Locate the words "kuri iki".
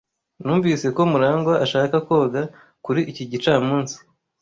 2.85-3.23